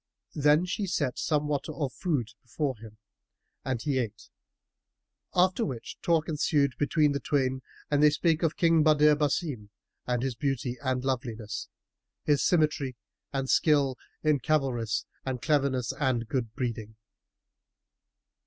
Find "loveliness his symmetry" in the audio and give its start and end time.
11.05-12.95